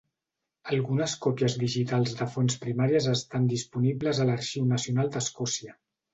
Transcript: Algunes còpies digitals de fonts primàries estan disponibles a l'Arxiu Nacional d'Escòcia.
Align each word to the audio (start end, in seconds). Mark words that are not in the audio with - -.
Algunes 0.77 1.11
còpies 1.25 1.57
digitals 1.63 2.15
de 2.21 2.27
fonts 2.37 2.57
primàries 2.65 3.11
estan 3.13 3.47
disponibles 3.53 4.23
a 4.25 4.29
l'Arxiu 4.33 4.67
Nacional 4.73 5.15
d'Escòcia. 5.19 5.79